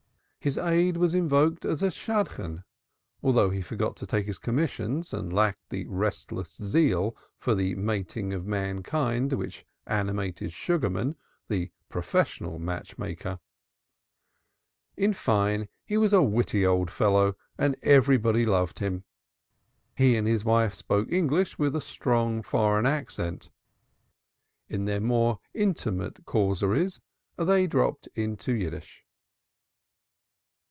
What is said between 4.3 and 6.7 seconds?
commissions and lacked the restless